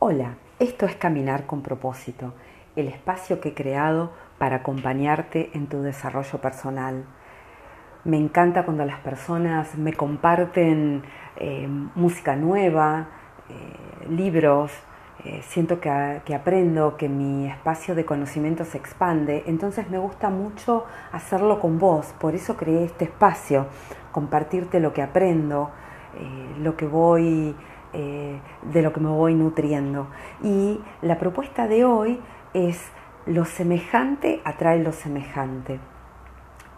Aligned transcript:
Hola, 0.00 0.36
esto 0.60 0.86
es 0.86 0.94
Caminar 0.94 1.46
con 1.46 1.62
propósito, 1.62 2.32
el 2.76 2.86
espacio 2.86 3.40
que 3.40 3.48
he 3.48 3.54
creado 3.54 4.12
para 4.38 4.58
acompañarte 4.58 5.50
en 5.54 5.66
tu 5.66 5.82
desarrollo 5.82 6.40
personal. 6.40 7.04
Me 8.04 8.16
encanta 8.16 8.64
cuando 8.64 8.84
las 8.84 9.00
personas 9.00 9.76
me 9.76 9.92
comparten 9.92 11.02
eh, 11.34 11.66
música 11.96 12.36
nueva, 12.36 13.08
eh, 13.48 14.08
libros, 14.08 14.70
eh, 15.24 15.40
siento 15.42 15.80
que, 15.80 16.22
que, 16.24 16.36
aprendo, 16.36 16.96
que 16.96 17.08
mi 17.08 17.48
espacio 17.48 17.96
de 17.96 18.04
conocimiento 18.04 18.64
se 18.64 18.78
expande, 18.78 19.42
entonces 19.48 19.90
me 19.90 19.98
gusta 19.98 20.30
mucho 20.30 20.84
hacerlo 21.10 21.58
con 21.58 21.80
vos, 21.80 22.14
por 22.20 22.36
eso 22.36 22.56
creé 22.56 22.84
este 22.84 23.06
espacio, 23.06 23.66
compartirte 24.12 24.78
lo 24.78 24.92
que 24.92 25.02
aprendo, 25.02 25.72
lo 26.60 26.76
que 26.76 26.86
voy 26.86 27.54
eh, 27.92 28.40
de 28.62 28.82
lo 28.82 28.92
que 28.92 29.00
me 29.00 29.10
voy 29.10 29.34
nutriendo. 29.34 30.08
Y 30.42 30.80
la 31.02 31.18
propuesta 31.18 31.66
de 31.66 31.84
hoy 31.84 32.20
es 32.54 32.90
lo 33.28 33.44
semejante 33.44 34.40
atrae 34.44 34.82
lo 34.82 34.92
semejante. 34.92 35.80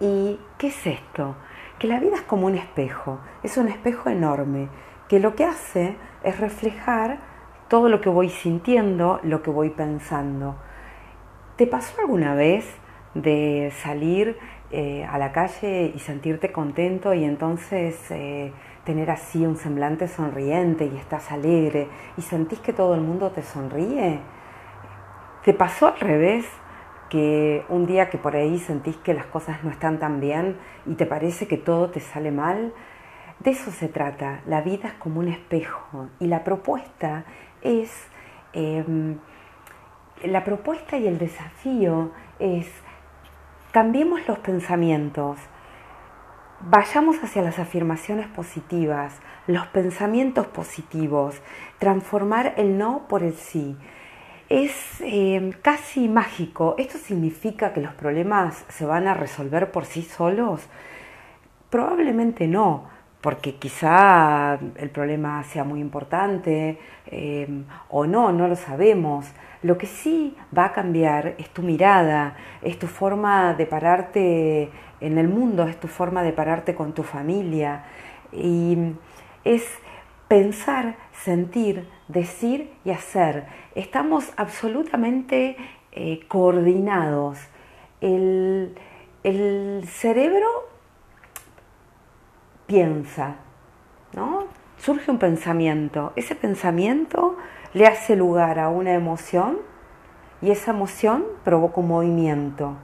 ¿Y 0.00 0.40
qué 0.58 0.68
es 0.68 0.86
esto? 0.86 1.36
Que 1.78 1.86
la 1.86 2.00
vida 2.00 2.16
es 2.16 2.22
como 2.22 2.46
un 2.46 2.56
espejo, 2.56 3.20
es 3.42 3.56
un 3.56 3.68
espejo 3.68 4.10
enorme, 4.10 4.68
que 5.08 5.20
lo 5.20 5.34
que 5.34 5.44
hace 5.44 5.96
es 6.24 6.40
reflejar 6.40 7.18
todo 7.68 7.88
lo 7.88 8.00
que 8.00 8.08
voy 8.08 8.30
sintiendo, 8.30 9.20
lo 9.22 9.42
que 9.42 9.50
voy 9.50 9.70
pensando. 9.70 10.56
¿Te 11.56 11.66
pasó 11.66 12.00
alguna 12.00 12.34
vez 12.34 12.66
de 13.14 13.72
salir 13.82 14.36
eh, 14.72 15.04
a 15.04 15.18
la 15.18 15.32
calle 15.32 15.92
y 15.94 15.98
sentirte 15.98 16.52
contento 16.52 17.12
y 17.12 17.24
entonces 17.24 17.98
eh, 18.10 18.52
tener 18.84 19.10
así 19.10 19.44
un 19.44 19.56
semblante 19.56 20.06
sonriente 20.06 20.86
y 20.86 20.96
estás 20.96 21.32
alegre 21.32 21.88
y 22.16 22.22
sentís 22.22 22.60
que 22.60 22.72
todo 22.72 22.94
el 22.94 23.00
mundo 23.00 23.30
te 23.30 23.42
sonríe? 23.42 24.20
¿Te 25.44 25.54
pasó 25.54 25.88
al 25.88 25.98
revés? 25.98 26.46
Que 27.08 27.64
un 27.68 27.86
día 27.86 28.10
que 28.10 28.18
por 28.18 28.36
ahí 28.36 28.58
sentís 28.58 28.96
que 28.98 29.12
las 29.12 29.26
cosas 29.26 29.64
no 29.64 29.70
están 29.70 29.98
tan 29.98 30.20
bien 30.20 30.56
y 30.86 30.94
te 30.94 31.06
parece 31.06 31.48
que 31.48 31.56
todo 31.56 31.90
te 31.90 31.98
sale 31.98 32.30
mal. 32.30 32.72
De 33.40 33.50
eso 33.50 33.72
se 33.72 33.88
trata. 33.88 34.40
La 34.46 34.60
vida 34.60 34.88
es 34.88 34.94
como 34.94 35.18
un 35.18 35.28
espejo 35.28 36.08
y 36.20 36.26
la 36.26 36.44
propuesta 36.44 37.24
es... 37.62 38.06
Em, 38.52 39.18
la 40.22 40.44
propuesta 40.44 40.98
y 40.98 41.06
el 41.06 41.18
desafío 41.18 42.12
es 42.38 42.70
cambiemos 43.72 44.26
los 44.28 44.38
pensamientos, 44.38 45.38
Vayamos 46.62 47.16
hacia 47.24 47.40
las 47.40 47.58
afirmaciones 47.58 48.26
positivas, 48.26 49.18
los 49.46 49.66
pensamientos 49.68 50.46
positivos, 50.46 51.40
transformar 51.78 52.52
el 52.58 52.76
no 52.76 53.08
por 53.08 53.22
el 53.22 53.32
sí. 53.32 53.78
Es 54.50 55.00
eh, 55.00 55.54
casi 55.62 56.06
mágico. 56.06 56.74
¿Esto 56.76 56.98
significa 56.98 57.72
que 57.72 57.80
los 57.80 57.94
problemas 57.94 58.66
se 58.68 58.84
van 58.84 59.08
a 59.08 59.14
resolver 59.14 59.72
por 59.72 59.86
sí 59.86 60.02
solos? 60.02 60.60
Probablemente 61.70 62.46
no, 62.46 62.90
porque 63.20 63.56
quizá 63.56 64.58
el 64.76 64.90
problema 64.90 65.42
sea 65.44 65.64
muy 65.64 65.80
importante 65.80 66.78
eh, 67.06 67.64
o 67.90 68.06
no, 68.06 68.32
no 68.32 68.48
lo 68.48 68.56
sabemos. 68.56 69.26
Lo 69.62 69.76
que 69.76 69.86
sí 69.86 70.36
va 70.56 70.66
a 70.66 70.72
cambiar 70.72 71.34
es 71.36 71.50
tu 71.50 71.62
mirada, 71.62 72.36
es 72.62 72.78
tu 72.78 72.86
forma 72.86 73.52
de 73.54 73.66
pararte 73.66 74.70
en 75.00 75.18
el 75.18 75.28
mundo, 75.28 75.64
es 75.64 75.78
tu 75.78 75.88
forma 75.88 76.22
de 76.22 76.32
pararte 76.32 76.74
con 76.74 76.94
tu 76.94 77.02
familia 77.02 77.84
y 78.32 78.94
es 79.44 79.64
pensar, 80.28 80.96
sentir, 81.12 81.86
decir 82.08 82.70
y 82.84 82.90
hacer. 82.90 83.46
Estamos 83.74 84.32
absolutamente 84.36 85.56
eh, 85.92 86.20
coordinados. 86.26 87.38
El, 88.00 88.74
el 89.24 89.84
cerebro 89.86 90.69
piensa, 92.70 93.34
¿no? 94.12 94.44
Surge 94.78 95.10
un 95.10 95.18
pensamiento. 95.18 96.12
Ese 96.14 96.36
pensamiento 96.36 97.36
le 97.74 97.88
hace 97.88 98.14
lugar 98.14 98.60
a 98.60 98.68
una 98.68 98.94
emoción 98.94 99.58
y 100.40 100.52
esa 100.52 100.70
emoción 100.70 101.24
provoca 101.42 101.80
un 101.80 101.88
movimiento. 101.88 102.76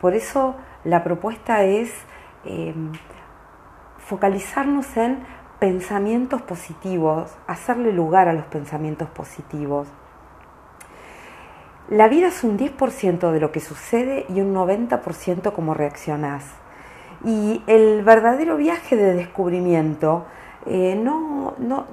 Por 0.00 0.14
eso 0.14 0.54
la 0.84 1.02
propuesta 1.02 1.64
es 1.64 1.92
em, 2.44 2.92
focalizarnos 3.98 4.96
en 4.96 5.18
pensamientos 5.58 6.42
positivos, 6.42 7.36
hacerle 7.48 7.92
lugar 7.92 8.28
a 8.28 8.32
los 8.32 8.44
pensamientos 8.44 9.08
positivos. 9.08 9.88
La 11.88 12.06
vida 12.06 12.28
es 12.28 12.44
un 12.44 12.56
10% 12.56 13.32
de 13.32 13.40
lo 13.40 13.50
que 13.50 13.58
sucede 13.58 14.24
y 14.28 14.40
un 14.40 14.54
90% 14.54 15.52
cómo 15.52 15.74
reaccionás. 15.74 16.44
Y 17.24 17.62
el 17.66 18.02
verdadero 18.02 18.56
viaje 18.56 18.96
de 18.96 19.14
descubrimiento 19.14 20.26
eh, 20.66 20.98
no, 21.00 21.54
no, 21.58 21.86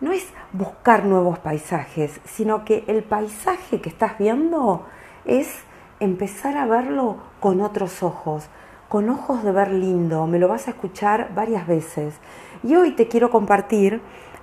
no 0.00 0.12
es 0.12 0.26
buscar 0.52 1.04
nuevos 1.04 1.38
paisajes, 1.38 2.20
sino 2.24 2.64
que 2.64 2.84
el 2.86 3.02
paisaje 3.02 3.80
que 3.80 3.88
estás 3.88 4.18
viendo 4.18 4.86
es 5.24 5.62
empezar 6.00 6.56
a 6.56 6.66
verlo 6.66 7.16
con 7.40 7.60
otros 7.60 8.02
ojos, 8.02 8.48
con 8.88 9.08
ojos 9.10 9.42
de 9.42 9.52
ver 9.52 9.72
lindo. 9.72 10.26
Me 10.26 10.38
lo 10.38 10.48
vas 10.48 10.68
a 10.68 10.70
escuchar 10.70 11.34
varias 11.34 11.66
veces. 11.66 12.14
Y 12.62 12.76
hoy 12.76 12.92
te 12.92 13.08
quiero 13.08 13.30
compartir 13.30 14.00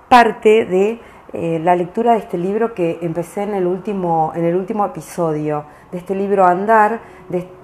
parte 0.08 0.64
de 0.64 1.00
eh, 1.32 1.60
la 1.62 1.74
lectura 1.74 2.12
de 2.12 2.18
este 2.18 2.38
libro 2.38 2.74
que 2.74 2.98
empecé 3.02 3.42
en 3.42 3.54
el 3.54 3.66
último, 3.66 4.32
en 4.34 4.44
el 4.44 4.56
último 4.56 4.86
episodio, 4.86 5.64
de 5.90 5.98
este 5.98 6.14
libro 6.14 6.44
Andar 6.44 7.00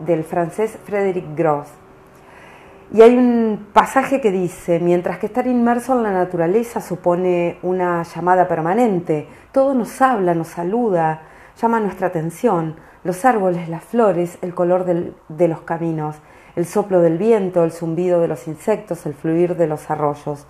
del 0.01 0.25
francés 0.25 0.79
Frédéric 0.85 1.25
Gross. 1.37 1.82
Y 2.95 3.01
hay 3.01 3.17
un 3.17 3.69
pasaje 3.73 4.21
que 4.21 4.31
dice, 4.31 4.79
mientras 4.79 5.19
que 5.19 5.25
estar 5.25 5.47
inmerso 5.47 5.95
en 5.95 6.03
la 6.03 6.13
naturaleza 6.13 6.83
supone 6.83 7.59
una 7.63 8.03
llamada 8.03 8.47
permanente, 8.47 9.29
todo 9.51 9.73
nos 9.73 10.03
habla, 10.03 10.35
nos 10.35 10.49
saluda, 10.49 11.23
llama 11.59 11.81
nuestra 11.81 12.09
atención, 12.09 12.77
los 13.03 13.25
árboles, 13.25 13.71
las 13.71 13.83
flores, 13.83 14.37
el 14.43 14.55
color 14.55 14.85
de 14.85 15.49
los 15.49 15.63
caminos, 15.63 16.17
el 16.55 16.67
soplo 16.67 17.01
del 17.01 17.17
viento, 17.17 17.65
el 17.65 17.73
zumbido 17.73 18.21
de 18.21 18.29
los 18.29 18.47
insectos, 18.47 19.07
el 19.07 19.15
fluir 19.15 19.57
de 19.57 19.69
los 19.69 19.91
arroyos. 19.91 20.47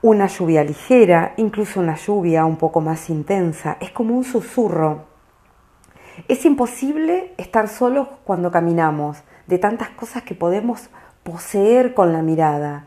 Una 0.00 0.26
lluvia 0.26 0.64
ligera, 0.64 1.34
incluso 1.36 1.80
una 1.80 1.96
lluvia 1.96 2.46
un 2.46 2.56
poco 2.56 2.80
más 2.80 3.10
intensa, 3.10 3.76
es 3.78 3.90
como 3.90 4.16
un 4.16 4.24
susurro. 4.24 5.04
Es 6.28 6.46
imposible 6.46 7.34
estar 7.36 7.68
solos 7.68 8.08
cuando 8.24 8.50
caminamos, 8.50 9.22
de 9.46 9.58
tantas 9.58 9.90
cosas 9.90 10.22
que 10.22 10.34
podemos 10.34 10.90
poseer 11.22 11.94
con 11.94 12.12
la 12.12 12.22
mirada. 12.22 12.86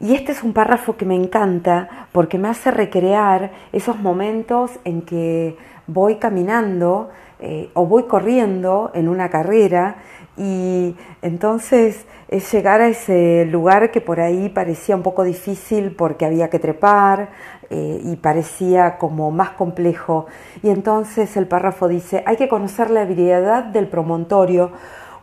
Y 0.00 0.14
este 0.14 0.32
es 0.32 0.42
un 0.42 0.54
párrafo 0.54 0.96
que 0.96 1.04
me 1.04 1.14
encanta 1.14 2.08
porque 2.12 2.38
me 2.38 2.48
hace 2.48 2.70
recrear 2.70 3.52
esos 3.72 3.98
momentos 3.98 4.72
en 4.84 5.02
que 5.02 5.58
voy 5.86 6.16
caminando 6.16 7.10
eh, 7.38 7.70
o 7.74 7.86
voy 7.86 8.04
corriendo 8.04 8.90
en 8.94 9.08
una 9.08 9.28
carrera 9.28 9.96
y 10.36 10.96
entonces 11.20 12.06
es 12.28 12.50
llegar 12.50 12.80
a 12.80 12.88
ese 12.88 13.46
lugar 13.50 13.90
que 13.90 14.00
por 14.00 14.20
ahí 14.20 14.48
parecía 14.48 14.96
un 14.96 15.02
poco 15.02 15.24
difícil 15.24 15.94
porque 15.94 16.24
había 16.24 16.48
que 16.48 16.58
trepar 16.58 17.30
eh, 17.68 18.00
y 18.02 18.16
parecía 18.16 18.96
como 18.96 19.30
más 19.30 19.50
complejo. 19.50 20.26
Y 20.62 20.70
entonces 20.70 21.36
el 21.36 21.46
párrafo 21.46 21.88
dice, 21.88 22.22
hay 22.26 22.36
que 22.36 22.48
conocer 22.48 22.90
la 22.90 23.02
habilidad 23.02 23.64
del 23.64 23.88
promontorio 23.88 24.72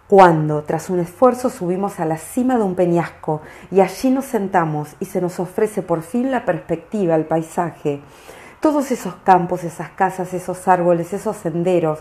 cuando, 0.08 0.64
tras 0.64 0.90
un 0.90 1.00
esfuerzo, 1.00 1.50
subimos 1.50 2.00
a 2.00 2.06
la 2.06 2.18
cima 2.18 2.58
de 2.58 2.64
un 2.64 2.76
peñasco 2.76 3.42
y 3.72 3.82
allí 3.82 4.10
nos 4.10 4.26
sentamos 4.26 4.96
y 5.00 5.06
se 5.06 5.20
nos 5.20 5.40
ofrece 5.40 5.82
por 5.82 6.02
fin 6.02 6.32
la 6.32 6.46
perspectiva, 6.46 7.16
el 7.16 7.26
paisaje, 7.26 8.02
todos 8.62 8.92
esos 8.92 9.16
campos, 9.26 9.66
esas 9.66 9.90
casas, 9.90 10.34
esos 10.34 10.68
árboles, 10.68 11.12
esos 11.12 11.36
senderos, 11.36 12.00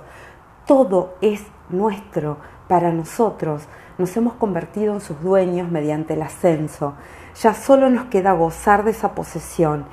todo 0.67 1.17
es 1.21 1.43
nuestro, 1.69 2.39
para 2.69 2.93
nosotros. 2.93 3.63
Nos 3.99 4.17
hemos 4.17 4.35
convertido 4.35 4.95
en 4.95 5.01
sus 5.01 5.21
dueños 5.21 5.71
mediante 5.71 6.15
el 6.15 6.23
ascenso. 6.23 6.95
Ya 7.41 7.55
solo 7.55 7.91
nos 7.91 8.07
queda 8.07 8.33
gozar 8.33 8.85
de 8.85 8.91
esa 8.93 9.15
posesión 9.15 9.87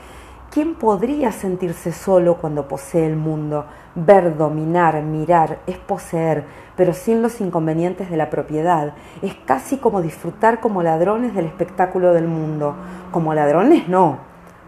¿Quién 0.53 0.75
podría 0.75 1.31
sentirse 1.31 1.91
solo 1.91 2.38
cuando 2.38 2.67
posee 2.67 3.07
el 3.07 3.15
mundo? 3.15 3.65
Ver, 3.95 4.38
dominar, 4.38 5.01
mirar, 5.01 5.57
es 5.65 5.79
poseer, 5.79 6.44
pero 6.77 6.94
sin 6.94 7.23
los 7.23 7.41
inconvenientes 7.41 8.11
de 8.11 8.17
la 8.17 8.29
propiedad. 8.29 8.94
Es 9.23 9.33
casi 9.33 9.77
como 9.77 10.03
disfrutar 10.03 10.59
como 10.59 10.83
ladrones 10.83 11.33
del 11.33 11.47
espectáculo 11.47 12.13
del 12.13 12.27
mundo. 12.27 12.75
Como 13.09 13.33
ladrones 13.33 13.88
no, 13.88 14.19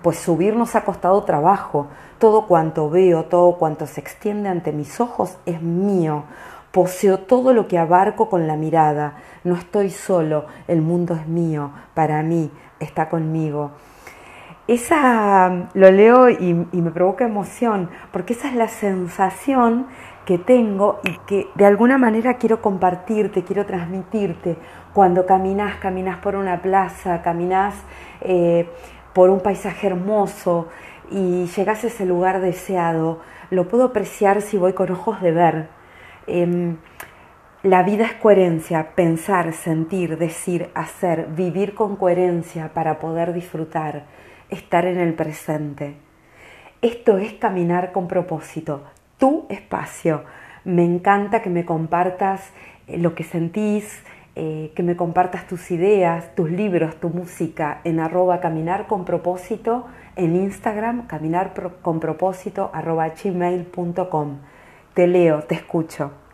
pues 0.01 0.17
subir 0.17 0.55
nos 0.55 0.75
ha 0.75 0.85
costado 0.85 1.23
trabajo. 1.23 1.85
Todo 2.17 2.47
cuanto 2.47 2.89
veo, 2.89 3.25
todo 3.25 3.55
cuanto 3.59 3.85
se 3.85 4.01
extiende 4.01 4.49
ante 4.49 4.71
mis 4.71 4.99
ojos 4.99 5.37
es 5.45 5.61
mío. 5.61 6.23
Poseo 6.71 7.19
todo 7.19 7.53
lo 7.53 7.67
que 7.67 7.77
abarco 7.77 8.27
con 8.27 8.47
la 8.47 8.55
mirada. 8.55 9.17
No 9.43 9.53
estoy 9.53 9.91
solo, 9.91 10.47
el 10.67 10.81
mundo 10.81 11.13
es 11.13 11.27
mío, 11.27 11.69
para 11.93 12.23
mí, 12.23 12.49
está 12.79 13.07
conmigo. 13.07 13.69
Esa 14.67 15.69
lo 15.73 15.91
leo 15.91 16.29
y, 16.29 16.53
me 16.53 16.91
provoca 16.91 17.25
emoción, 17.25 17.89
porque 18.11 18.33
esa 18.33 18.47
es 18.47 18.55
la 18.55 18.67
sensación 18.67 19.87
que 20.25 20.39
tengo 20.39 20.99
y 21.03 21.17
que 21.27 21.47
de 21.53 21.65
alguna 21.65 21.99
manera 21.99 22.37
quiero 22.37 22.61
compartirte, 22.61 23.43
quiero 23.43 23.65
transmitirte. 23.65 24.57
Cuando 24.93 25.25
caminas, 25.25 25.75
caminas 25.75 26.17
por 26.17 26.35
una 26.35 26.61
plaza, 26.61 27.21
caminas 27.21 27.75
eh, 28.21 28.67
por 29.13 29.29
un 29.29 29.39
paisaje 29.39 29.87
hermoso 29.87 30.67
y 31.11 31.45
llegas 31.45 31.83
a 31.83 31.87
ese 31.87 32.05
lugar 32.07 32.41
deseado, 32.41 33.19
lo 33.51 33.67
puedo 33.67 33.85
apreciar 33.85 34.41
si 34.41 34.57
voy 34.57 34.73
con 34.73 34.89
ojos 34.89 35.21
de 35.21 35.31
ver. 35.31 35.67
Em, 36.25 36.77
la 37.61 37.83
vida 37.83 38.05
es 38.05 38.13
coherencia, 38.13 38.95
pensar, 38.95 39.53
sentir, 39.53 40.17
decir, 40.17 40.69
hacer, 40.73 41.27
vivir 41.35 41.75
con 41.75 41.95
coherencia 41.97 42.73
para 42.73 42.99
poder 42.99 43.33
disfrutar 43.33 44.05
estar 44.49 44.85
en 44.85 44.99
el 44.99 45.13
presente. 45.13 45.95
Esto 46.81 47.17
es 47.17 47.33
caminar 47.33 47.91
con 47.91 48.07
propósito, 48.07 48.83
tu 49.17 49.45
espacio. 49.49 50.23
Me 50.63 50.83
encanta 50.83 51.41
que 51.41 51.49
me 51.49 51.65
compartas 51.65 52.51
eh, 52.87 52.97
lo 52.97 53.15
que 53.15 53.23
sentís, 53.23 54.03
eh, 54.35 54.71
que 54.75 54.83
me 54.83 54.95
compartas 54.95 55.47
tus 55.47 55.71
ideas, 55.71 56.35
tus 56.35 56.51
libros, 56.51 56.99
tu 56.99 57.09
música 57.09 57.79
en 57.85 57.99
arroba 57.99 58.41
caminar 58.41 58.87
con 58.87 59.05
propósito, 59.05 59.85
en 60.15 60.35
Instagram 60.35 61.07
caminar 61.07 61.53
con 61.81 61.99
propósito 61.99 62.69
arroba 62.73 63.09
gmail.com. 63.09 64.39
Te 64.93 65.07
leo, 65.07 65.43
te 65.43 65.55
escucho. 65.55 66.24